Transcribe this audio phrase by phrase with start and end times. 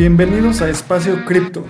[0.00, 1.62] Bienvenidos a Espacio Cripto,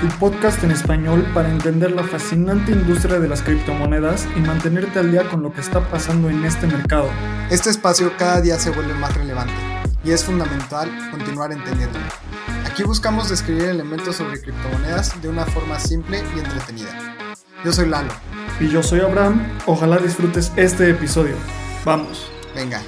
[0.00, 5.12] tu podcast en español para entender la fascinante industria de las criptomonedas y mantenerte al
[5.12, 7.08] día con lo que está pasando en este mercado.
[7.48, 9.54] Este espacio cada día se vuelve más relevante
[10.02, 12.04] y es fundamental continuar entendiéndolo.
[12.68, 16.90] Aquí buscamos describir elementos sobre criptomonedas de una forma simple y entretenida.
[17.64, 18.10] Yo soy Lalo.
[18.58, 19.46] Y yo soy Abraham.
[19.66, 21.36] Ojalá disfrutes este episodio.
[21.84, 22.28] Vamos.
[22.52, 22.82] Venga.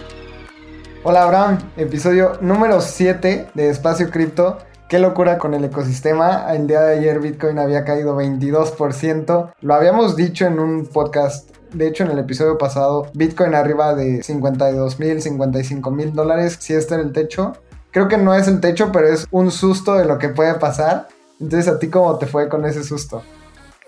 [1.05, 4.59] Hola Abraham, episodio número 7 de Espacio Cripto.
[4.88, 6.47] Qué locura con el ecosistema.
[6.55, 9.52] El día de ayer Bitcoin había caído 22%.
[9.61, 11.51] Lo habíamos dicho en un podcast.
[11.74, 16.56] De hecho, en el episodio pasado, Bitcoin arriba de 52 mil, 55 mil dólares.
[16.59, 17.52] Si este era el techo.
[17.91, 21.09] Creo que no es el techo, pero es un susto de lo que puede pasar.
[21.39, 23.23] Entonces, ¿a ti cómo te fue con ese susto?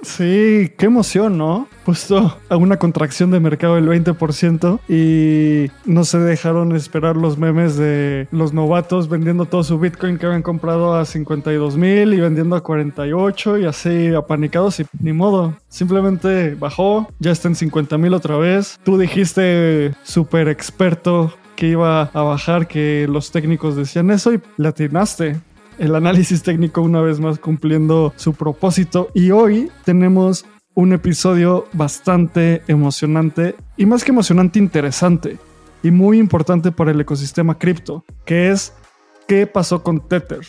[0.03, 1.69] Sí, qué emoción, ¿no?
[1.85, 7.77] Puesto a una contracción de mercado del 20% y no se dejaron esperar los memes
[7.77, 12.57] de los novatos vendiendo todo su Bitcoin que habían comprado a 52 mil y vendiendo
[12.57, 15.55] a 48 y así apanicados y ni modo.
[15.69, 18.81] Simplemente bajó, ya está en 50 mil otra vez.
[18.83, 24.69] Tú dijiste súper experto que iba a bajar, que los técnicos decían eso y le
[24.69, 25.39] atinaste
[25.81, 29.09] el análisis técnico una vez más cumpliendo su propósito.
[29.15, 35.39] Y hoy tenemos un episodio bastante emocionante y más que emocionante, interesante
[35.83, 38.75] y muy importante para el ecosistema cripto, que es
[39.27, 40.47] qué pasó con Tether.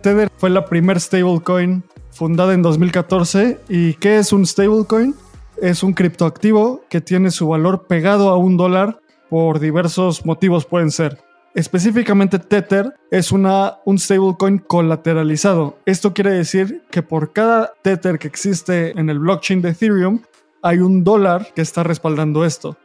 [0.00, 5.14] Tether fue la primer stablecoin fundada en 2014 y ¿qué es un stablecoin?
[5.60, 10.90] Es un criptoactivo que tiene su valor pegado a un dólar por diversos motivos pueden
[10.90, 11.18] ser
[11.54, 15.78] Específicamente Tether es una, un stablecoin colateralizado.
[15.84, 20.22] Esto quiere decir que por cada Tether que existe en el blockchain de Ethereum
[20.62, 22.76] hay un dólar que está respaldando esto.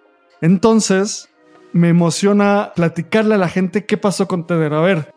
[0.41, 1.29] Entonces,
[1.73, 4.73] me emociona platicarle a la gente qué pasó con Tether.
[4.73, 5.13] A ver,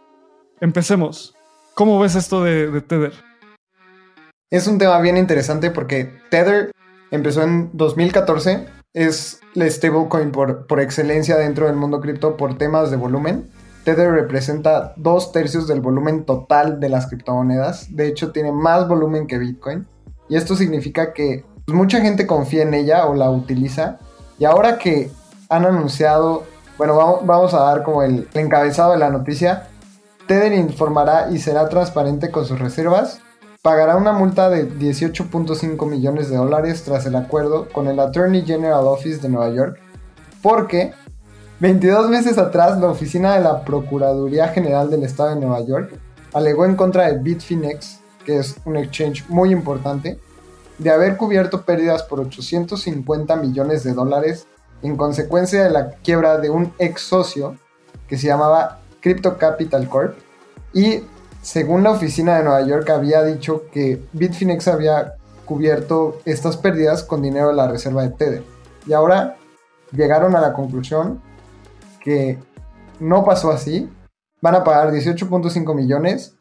[0.61, 1.35] empecemos.
[1.75, 3.13] ¿Cómo ves esto de, de Tether?
[4.51, 6.71] Es un tema bien interesante porque Tether
[7.11, 12.97] empezó en 2014 es la stablecoin por, excelencia dentro del mundo cripto por temas de
[12.97, 13.51] volumen.
[13.85, 17.95] Tether representa dos tercios del volumen total de las criptomonedas.
[17.95, 19.87] De hecho, tiene más volumen que Bitcoin.
[20.29, 23.99] Y esto significa que pues, mucha gente confía en ella o la utiliza.
[24.39, 25.11] Y ahora que
[25.49, 26.45] han anunciado,
[26.77, 29.69] bueno, vamos, a dar como el encabezado de la noticia.
[30.27, 33.21] Tether informará y será transparente con sus reservas
[33.69, 38.87] pagará una multa de 18.5 millones de dólares tras el acuerdo con el Attorney General
[38.87, 39.79] Office de Nueva York,
[40.41, 40.95] porque
[41.61, 45.93] 22 meses atrás la oficina de la Procuraduría General del Estado de Nueva York
[46.33, 50.19] alegó en contra de Bitfinex, que es un exchange muy importante,
[50.79, 54.47] de haber cubierto pérdidas por 850 millones de dólares
[54.81, 57.59] en consecuencia de la quiebra de un ex socio
[58.09, 60.17] que se llamaba Crypto Capital Corp
[60.73, 61.03] y
[61.49, 65.15] según la oficina de Nueva York, había dicho que Bitfinex había
[65.47, 68.43] cubierto estas pérdidas con dinero de la reserva de Tether.
[68.87, 69.39] Y ahora
[69.91, 71.23] llegaron a la conclusión
[72.05, 72.39] que
[73.01, 73.89] no pasó así.
[74.43, 76.37] Van a pagar 18.5 millones,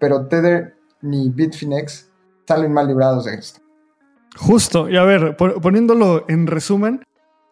[0.00, 2.10] pero Tether ni Bitfinex
[2.48, 3.60] salen mal librados de esto.
[4.36, 7.04] Justo, y a ver, poniéndolo en resumen,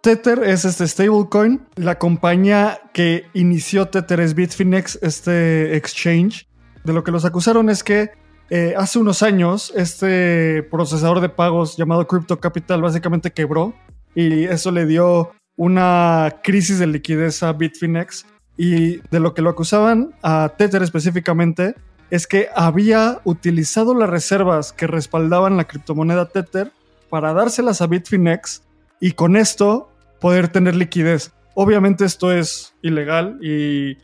[0.02, 1.68] Tether es este stablecoin.
[1.76, 6.48] La compañía que inició Tether es Bitfinex, este exchange
[6.86, 8.10] de lo que los acusaron es que
[8.48, 13.74] eh, hace unos años este procesador de pagos llamado Crypto Capital básicamente quebró
[14.14, 18.24] y eso le dio una crisis de liquidez a Bitfinex
[18.56, 21.74] y de lo que lo acusaban a Tether específicamente
[22.10, 26.70] es que había utilizado las reservas que respaldaban la criptomoneda Tether
[27.10, 28.62] para dárselas a Bitfinex
[29.00, 31.32] y con esto poder tener liquidez.
[31.54, 33.98] Obviamente esto es ilegal y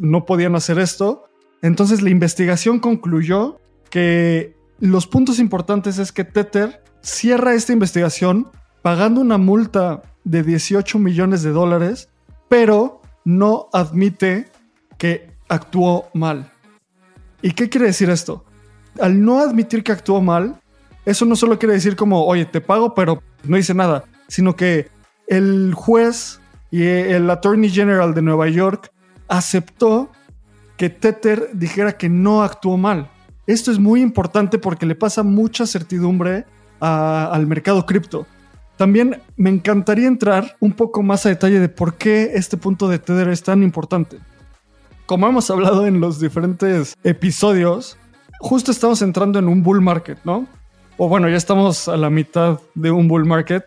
[0.00, 1.25] no podían hacer esto,
[1.66, 3.60] entonces la investigación concluyó
[3.90, 8.48] que los puntos importantes es que Tether cierra esta investigación
[8.82, 12.08] pagando una multa de 18 millones de dólares,
[12.48, 14.48] pero no admite
[14.96, 16.52] que actuó mal.
[17.42, 18.44] ¿Y qué quiere decir esto?
[19.00, 20.60] Al no admitir que actuó mal,
[21.04, 24.88] eso no solo quiere decir como, oye, te pago, pero no hice nada, sino que
[25.26, 26.40] el juez
[26.70, 28.92] y el Attorney General de Nueva York
[29.28, 30.10] aceptó
[30.76, 33.10] que Tether dijera que no actuó mal.
[33.46, 36.44] Esto es muy importante porque le pasa mucha certidumbre
[36.80, 38.26] al mercado cripto.
[38.76, 42.98] También me encantaría entrar un poco más a detalle de por qué este punto de
[42.98, 44.18] Tether es tan importante.
[45.06, 47.96] Como hemos hablado en los diferentes episodios,
[48.40, 50.46] justo estamos entrando en un bull market, ¿no?
[50.98, 53.64] O bueno, ya estamos a la mitad de un bull market.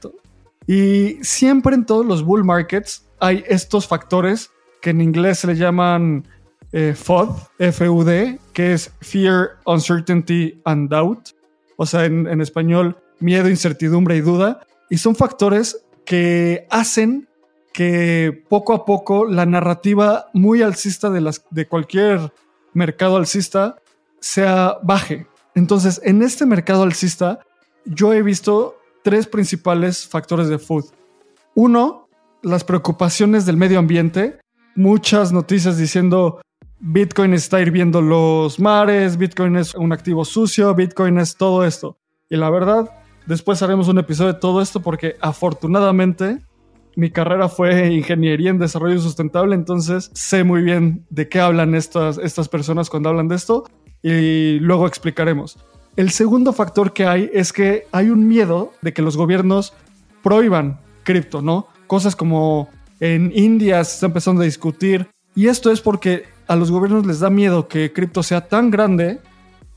[0.68, 4.52] Y siempre en todos los bull markets hay estos factores
[4.82, 6.28] que en inglés se le llaman
[6.72, 7.30] eh, FUD,
[7.72, 11.30] FUD, que es Fear, Uncertainty and Doubt.
[11.78, 14.66] O sea, en, en español, miedo, incertidumbre y duda.
[14.90, 17.30] Y son factores que hacen
[17.74, 22.34] que poco a poco la narrativa muy alcista de, las, de cualquier
[22.74, 23.78] mercado alcista
[24.20, 25.28] sea baje.
[25.56, 27.40] Entonces, en este mercado alcista,
[27.86, 30.86] yo he visto tres principales factores de food.
[31.56, 32.08] Uno,
[32.42, 34.40] las preocupaciones del medio ambiente.
[34.76, 36.42] Muchas noticias diciendo
[36.82, 41.98] Bitcoin está hirviendo los mares, Bitcoin es un activo sucio, Bitcoin es todo esto.
[42.30, 42.90] Y la verdad,
[43.26, 46.40] después haremos un episodio de todo esto porque afortunadamente
[46.96, 52.18] mi carrera fue ingeniería en desarrollo sustentable, entonces sé muy bien de qué hablan estas,
[52.18, 53.66] estas personas cuando hablan de esto
[54.02, 55.60] y luego explicaremos.
[55.98, 59.74] El segundo factor que hay es que hay un miedo de que los gobiernos
[60.24, 61.68] prohíban cripto, ¿no?
[61.88, 62.70] Cosas como
[63.02, 67.20] en India se está empezando a discutir y esto es porque a los gobiernos les
[67.20, 69.22] da miedo que cripto sea tan grande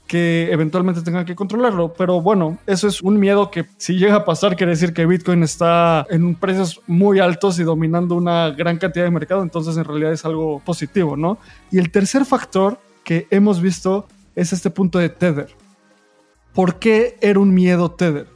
[0.07, 1.93] que eventualmente tengan que controlarlo.
[1.93, 5.43] Pero bueno, eso es un miedo que si llega a pasar quiere decir que Bitcoin
[5.43, 10.13] está en precios muy altos y dominando una gran cantidad de mercado, entonces en realidad
[10.13, 11.37] es algo positivo, ¿no?
[11.71, 15.55] Y el tercer factor que hemos visto es este punto de Tether.
[16.55, 18.29] ¿Por qué era un miedo Tether?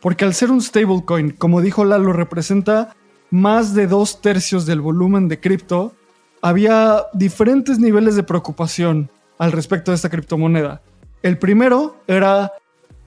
[0.00, 2.94] Porque al ser un stablecoin, como dijo Lalo, representa
[3.30, 5.92] más de dos tercios del volumen de cripto,
[6.42, 10.82] había diferentes niveles de preocupación al respecto de esta criptomoneda.
[11.22, 12.52] El primero era,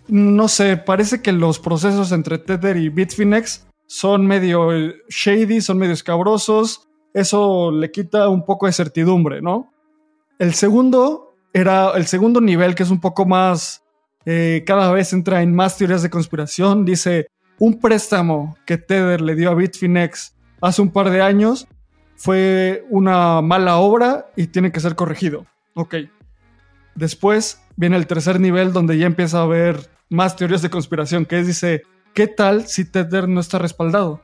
[0.08, 4.70] no sé, parece que los procesos entre Tether y Bitfinex son medio
[5.10, 6.88] shady, son medio escabrosos.
[7.14, 9.72] Eso le quita un poco de certidumbre, ¿no?
[10.40, 13.84] El segundo era el segundo nivel, que es un poco más,
[14.26, 16.86] eh, cada vez entra en más teorías de conspiración.
[16.86, 17.28] Dice,
[17.60, 21.68] un préstamo que Tether le dio a Bitfinex hace un par de años
[22.24, 25.46] fue una mala obra y tiene que ser corregido.
[25.74, 25.96] Ok.
[26.96, 31.40] Después viene el tercer nivel donde ya empieza a haber más teorías de conspiración, que
[31.40, 31.84] es, dice,
[32.14, 34.22] ¿qué tal si Tether no está respaldado?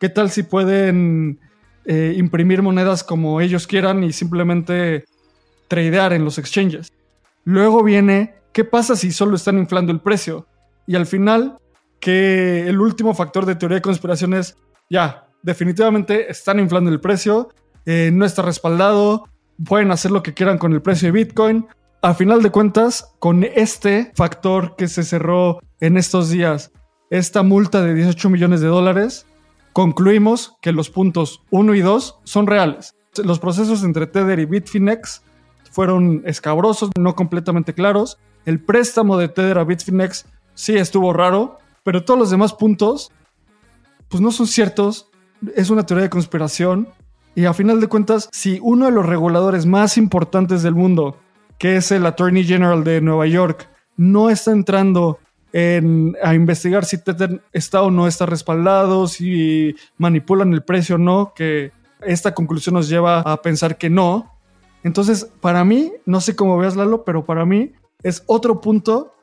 [0.00, 1.40] ¿Qué tal si pueden
[1.84, 5.04] eh, imprimir monedas como ellos quieran y simplemente
[5.68, 6.90] tradear en los exchanges?
[7.44, 10.46] Luego viene, ¿qué pasa si solo están inflando el precio?
[10.86, 11.58] Y al final,
[12.00, 14.56] que el último factor de teoría de conspiración es,
[14.88, 17.48] ya, definitivamente están inflando el precio,
[17.86, 19.28] eh, no está respaldado,
[19.64, 21.66] pueden hacer lo que quieran con el precio de Bitcoin,
[22.00, 26.72] a final de cuentas, con este factor que se cerró en estos días,
[27.10, 29.26] esta multa de 18 millones de dólares,
[29.72, 32.96] concluimos que los puntos 1 y 2 son reales.
[33.22, 35.22] Los procesos entre Tether y Bitfinex
[35.70, 38.18] fueron escabrosos, no completamente claros.
[38.46, 43.12] El préstamo de Tether a Bitfinex sí estuvo raro, pero todos los demás puntos,
[44.08, 45.10] pues no son ciertos.
[45.54, 46.88] Es una teoría de conspiración.
[47.34, 51.16] Y a final de cuentas, si uno de los reguladores más importantes del mundo
[51.58, 55.20] que es el Attorney General de Nueva York, no está entrando
[55.54, 61.32] a investigar si Tether está o no está respaldado, si manipulan el precio o no,
[61.36, 64.32] que esta conclusión nos lleva a pensar que no.
[64.82, 67.72] Entonces, para mí, no sé cómo veas Lalo, pero para mí
[68.02, 69.14] es otro punto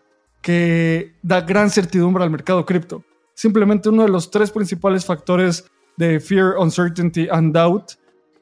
[0.41, 3.03] que da gran certidumbre al mercado cripto.
[3.33, 7.91] Simplemente uno de los tres principales factores de fear, uncertainty and doubt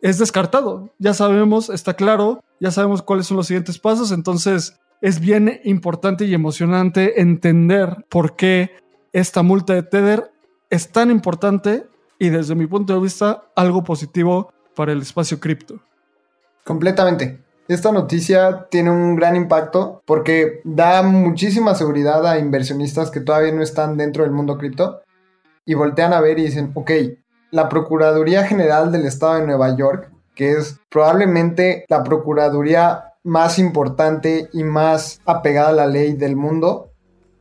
[0.02, 0.94] es descartado.
[1.00, 6.26] Ya sabemos, está claro, ya sabemos cuáles son los siguientes pasos, entonces es bien importante
[6.26, 8.72] y emocionante entender por qué
[9.12, 10.32] esta multa de Tether
[10.70, 11.88] es tan importante
[12.20, 15.82] y desde mi punto de vista algo positivo para el espacio cripto.
[16.64, 17.44] Completamente.
[17.68, 23.64] Esta noticia tiene un gran impacto porque da muchísima seguridad a inversionistas que todavía no
[23.64, 25.02] están dentro del mundo cripto
[25.66, 26.92] y voltean a ver y dicen, ok,
[27.52, 34.50] la Procuraduría General del Estado de Nueva York, que es probablemente la Procuraduría más importante
[34.54, 36.92] y más apegada a la ley del mundo,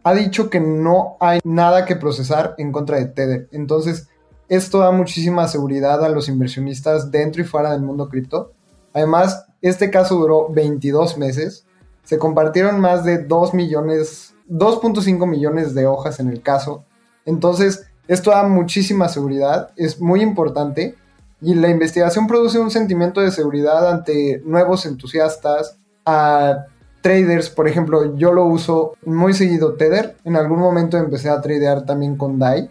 [0.02, 3.48] ha dicho que no hay nada que procesar en contra de Tether.
[3.52, 4.08] Entonces,
[4.48, 8.52] esto da muchísima seguridad a los inversionistas dentro y fuera del mundo cripto.
[8.92, 11.66] Además, este caso duró 22 meses.
[12.04, 16.84] Se compartieron más de 2 millones, 2.5 millones de hojas en el caso.
[17.24, 20.94] Entonces, esto da muchísima seguridad, es muy importante
[21.40, 26.66] y la investigación produce un sentimiento de seguridad ante nuevos entusiastas, a
[27.00, 31.84] traders, por ejemplo, yo lo uso muy seguido Tether, en algún momento empecé a tradear
[31.84, 32.70] también con DAI,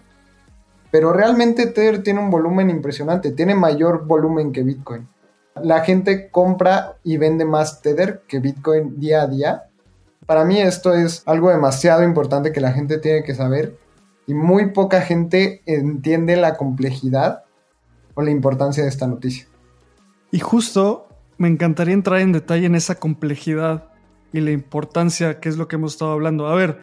[0.92, 5.08] pero realmente Tether tiene un volumen impresionante, tiene mayor volumen que Bitcoin.
[5.62, 9.64] La gente compra y vende más Tether que Bitcoin día a día.
[10.26, 13.78] Para mí esto es algo demasiado importante que la gente tiene que saber
[14.28, 17.44] y muy poca gente entiende la complejidad
[18.14, 19.48] o la importancia de esta noticia.
[20.32, 23.90] Y justo me encantaría entrar en detalle en esa complejidad
[24.34, 26.48] y la importancia que es lo que hemos estado hablando.
[26.48, 26.82] A ver,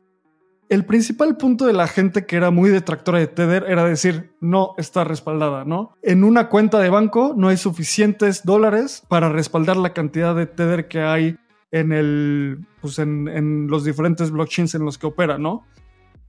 [0.69, 4.73] el principal punto de la gente que era muy detractora de Tether era decir, no
[4.79, 5.97] está respaldada, ¿no?
[6.03, 10.89] En una cuenta de banco no hay suficientes dólares para respaldar la cantidad de Tether
[10.89, 11.37] que hay
[11.73, 15.67] en, el, pues en, en los diferentes blockchains en los que opera, ¿no?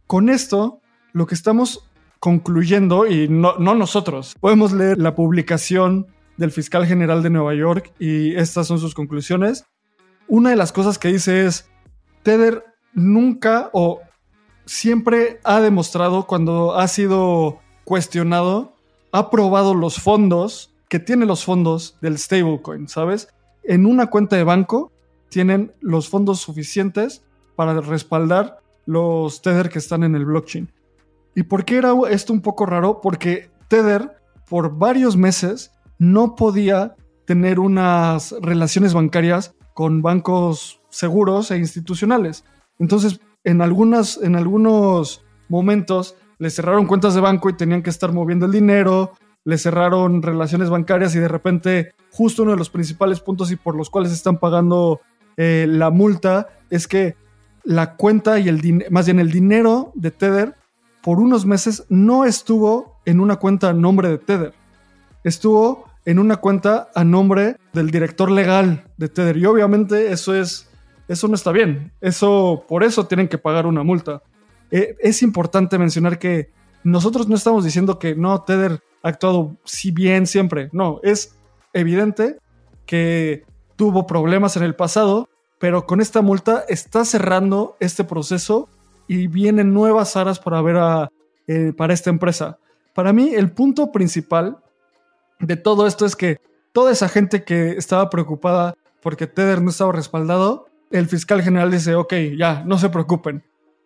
[0.07, 0.81] Con esto,
[1.13, 1.89] lo que estamos
[2.19, 7.93] concluyendo, y no, no nosotros, podemos leer la publicación del fiscal general de Nueva York
[7.99, 9.65] y estas son sus conclusiones.
[10.27, 11.69] Una de las cosas que dice es,
[12.23, 14.01] Tether nunca o
[14.65, 18.75] siempre ha demostrado cuando ha sido cuestionado,
[19.11, 23.27] ha probado los fondos que tiene los fondos del stablecoin, ¿sabes?
[23.63, 24.91] En una cuenta de banco
[25.29, 27.23] tienen los fondos suficientes
[27.55, 30.71] para respaldar los Tether que están en el blockchain.
[31.35, 33.01] ¿Y por qué era esto un poco raro?
[33.01, 34.11] Porque Tether
[34.47, 42.43] por varios meses no podía tener unas relaciones bancarias con bancos seguros e institucionales.
[42.77, 48.11] Entonces, en, algunas, en algunos momentos le cerraron cuentas de banco y tenían que estar
[48.11, 49.13] moviendo el dinero,
[49.45, 53.75] le cerraron relaciones bancarias y de repente justo uno de los principales puntos y por
[53.75, 55.01] los cuales están pagando
[55.37, 57.15] eh, la multa es que
[57.63, 60.55] la cuenta y el más bien el dinero de Tether
[61.03, 64.53] por unos meses no estuvo en una cuenta a nombre de Tether.
[65.23, 69.37] Estuvo en una cuenta a nombre del director legal de Tether.
[69.37, 70.69] Y obviamente eso es
[71.07, 71.91] eso no está bien.
[72.01, 74.23] Eso, por eso tienen que pagar una multa.
[74.71, 76.51] Eh, es importante mencionar que
[76.83, 80.69] nosotros no estamos diciendo que no, Tether ha actuado si bien siempre.
[80.71, 81.37] No, es
[81.73, 82.37] evidente
[82.85, 83.43] que
[83.75, 85.29] tuvo problemas en el pasado,
[85.59, 88.69] pero con esta multa está cerrando este proceso
[89.07, 91.09] y vienen nuevas aras para ver a,
[91.47, 92.57] eh, para esta empresa.
[92.93, 94.57] Para mí, el punto principal
[95.39, 96.37] de todo esto es que
[96.71, 101.95] toda esa gente que estaba preocupada porque Tether no estaba respaldado, el fiscal general dice,
[101.95, 103.43] ok, ya, no se preocupen.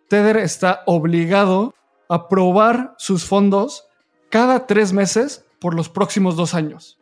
[0.09, 1.73] Tether está obligado
[2.09, 3.87] a probar sus fondos
[4.29, 6.99] cada tres meses por los próximos dos años.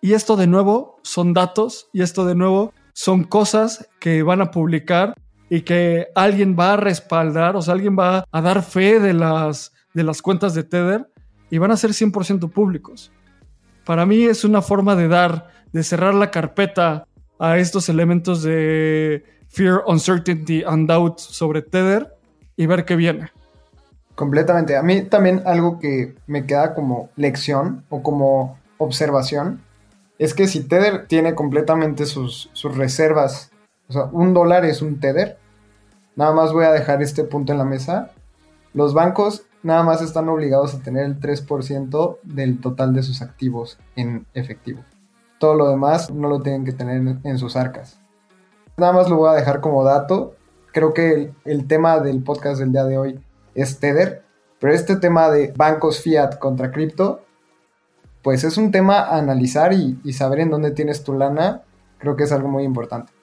[0.00, 4.50] Y esto de nuevo son datos y esto de nuevo son cosas que van a
[4.50, 5.14] publicar
[5.48, 9.72] y que alguien va a respaldar, o sea, alguien va a dar fe de las,
[9.92, 11.08] de las cuentas de Tether
[11.50, 13.12] y van a ser 100% públicos.
[13.84, 17.06] Para mí es una forma de dar, de cerrar la carpeta
[17.38, 22.14] a estos elementos de fear, uncertainty and doubt sobre Tether
[22.56, 23.30] y ver qué viene.
[24.14, 24.76] Completamente.
[24.76, 29.60] A mí también algo que me queda como lección o como observación
[30.18, 33.50] es que si Tether tiene completamente sus, sus reservas,
[33.88, 35.38] o sea, un dólar es un Tether,
[36.16, 38.10] nada más voy a dejar este punto en la mesa.
[38.72, 43.78] Los bancos nada más están obligados a tener el 3% del total de sus activos
[43.96, 44.82] en efectivo.
[45.38, 47.98] Todo lo demás no lo tienen que tener en sus arcas.
[48.76, 50.36] Nada más lo voy a dejar como dato.
[50.72, 53.20] Creo que el, tema del podcast del día de hoy
[53.54, 54.24] es Tether,
[54.60, 57.22] pero este tema de bancos fiat contra cripto,
[58.22, 61.62] pues es un tema a analizar y, y saber en dónde tienes tu lana,
[61.98, 63.13] creo que es algo muy importante.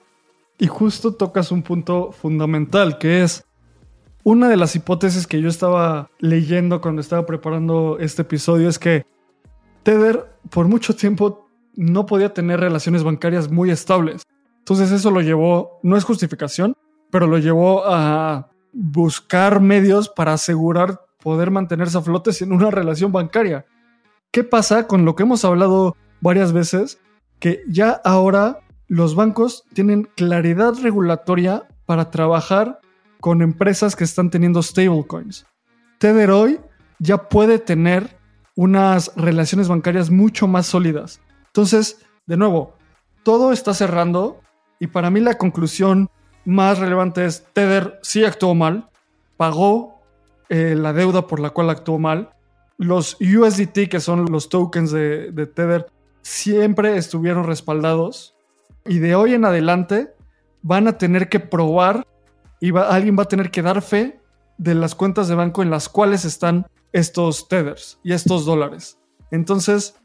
[0.58, 3.44] Y justo tocas un punto fundamental, que es
[4.24, 9.04] una de las hipótesis que yo estaba leyendo cuando estaba preparando este episodio, es que
[9.82, 14.22] Tether por mucho tiempo no podía tener relaciones bancarias muy estables.
[14.58, 16.76] Entonces eso lo llevó, no es justificación,
[17.10, 23.12] pero lo llevó a buscar medios para asegurar poder mantenerse a flote sin una relación
[23.12, 23.64] bancaria.
[24.30, 27.00] ¿Qué pasa con lo que hemos hablado varias veces?
[27.38, 28.60] Que ya ahora
[28.92, 32.78] los bancos tienen claridad regulatoria para trabajar
[33.22, 35.46] con empresas que están teniendo stablecoins.
[35.96, 36.60] Tether hoy
[36.98, 38.18] ya puede tener
[38.54, 41.22] unas relaciones bancarias mucho más sólidas.
[41.46, 42.76] Entonces, de nuevo,
[43.22, 44.42] todo está cerrando
[44.78, 46.10] y para mí la conclusión
[46.44, 48.90] más relevante es Tether sí actuó mal,
[49.38, 50.02] pagó
[50.50, 52.34] eh, la deuda por la cual actuó mal.
[52.76, 55.86] Los USDT, que son los tokens de, Tether,
[56.20, 58.34] siempre estuvieron respaldados
[58.84, 60.14] y de hoy en adelante
[60.62, 62.06] van a tener que probar
[62.60, 64.20] y alguien va a tener que dar fe
[64.58, 68.98] de las cuentas de banco en las cuales están estos tethers y estos dólares.
[69.30, 69.96] Entonces,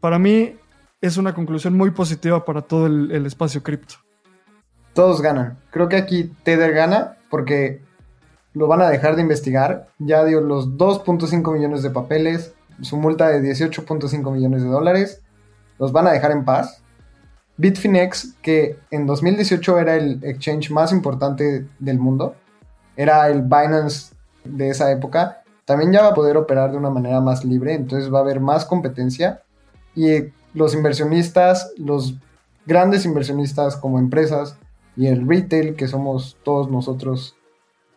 [0.00, 0.56] para mí
[1.00, 3.96] es una conclusión muy positiva para todo el, espacio cripto.
[4.92, 5.58] Todos ganan.
[5.70, 7.82] Creo que aquí Tether gana porque
[8.52, 9.88] lo van a dejar de investigar.
[9.98, 15.22] Ya dio los 2.5 millones de papeles, su multa de 18.5 millones de dólares.
[15.78, 16.83] Los van a dejar en paz.
[17.56, 22.34] Bitfinex, que en 2018 era el exchange más importante del mundo,
[22.96, 27.20] era el Binance de esa época, también ya va a poder operar de una manera
[27.20, 29.42] más libre, entonces va a haber más competencia.
[29.94, 32.16] Y los inversionistas, los
[32.66, 34.58] grandes inversionistas como empresas
[34.96, 37.36] y el retail que somos todos nosotros,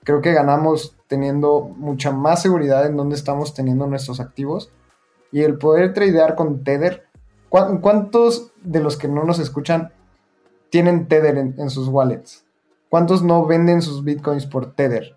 [0.03, 4.71] creo que ganamos teniendo mucha más seguridad en dónde estamos teniendo nuestros activos
[5.31, 7.06] y el poder tradear con Tether.
[7.49, 9.91] ¿Cuántos de los que no nos escuchan
[10.69, 12.45] tienen Tether en, sus wallets?
[12.89, 15.15] ¿Cuántos no venden sus bitcoins por Tether?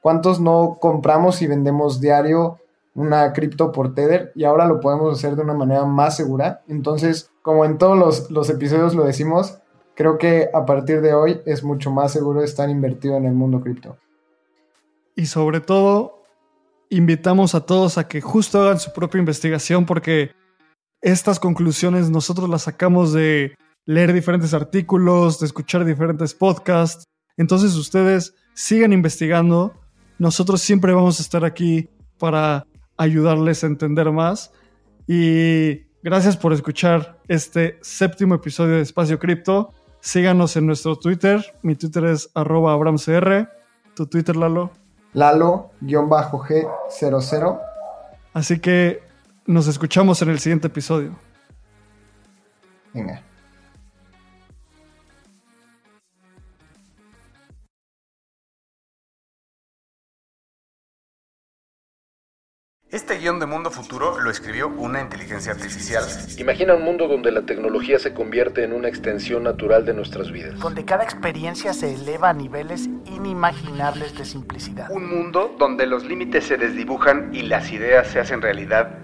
[0.00, 2.58] ¿Cuántos no compramos y vendemos diario
[2.94, 6.62] una cripto por Tether y ahora lo podemos hacer de una manera más segura?
[6.68, 9.58] Entonces, como en todos los, los episodios lo decimos,
[9.94, 13.60] creo que a partir de hoy es mucho más seguro estar invertido en el mundo
[13.60, 13.96] cripto.
[15.14, 16.22] Y sobre todo,
[16.88, 20.32] invitamos a todos a que justo hagan su propia investigación porque
[21.02, 27.04] estas conclusiones nosotros las sacamos de leer diferentes artículos, de escuchar diferentes podcasts.
[27.36, 29.74] Entonces ustedes sigan investigando.
[30.18, 34.52] Nosotros siempre vamos a estar aquí para ayudarles a entender más.
[35.08, 39.72] Y gracias por escuchar este séptimo episodio de Espacio Cripto.
[40.00, 41.44] Síganos en nuestro Twitter.
[41.62, 43.48] Mi Twitter es arroba abramcr.
[43.96, 44.70] ¿Tu Twitter, Lalo?
[45.14, 47.60] Lalo-G00.
[48.32, 49.11] Así que
[49.46, 51.18] nos escuchamos en el siguiente episodio.
[52.92, 53.22] Venga.
[62.92, 66.04] Este guion de Mundo Futuro lo escribió una inteligencia artificial.
[66.36, 70.60] Imagina un mundo donde la tecnología se convierte en una extensión natural de nuestras vidas.
[70.60, 74.90] Donde cada experiencia se eleva a niveles inimaginables de simplicidad.
[74.90, 78.98] Un mundo donde los límites se desdibujan y las ideas se hacen realidad